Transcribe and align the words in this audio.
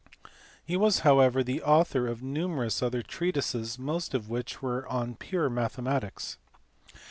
He 0.65 0.75
was 0.75 1.01
however 1.01 1.43
the 1.43 1.61
author 1.61 2.07
of 2.07 2.23
numerous 2.23 2.81
other 2.81 3.03
treatises, 3.03 3.77
most 3.77 4.15
of 4.15 4.31
which 4.31 4.59
were 4.59 4.87
on 4.87 5.13
pure 5.13 5.47
mathematics. 5.47 6.39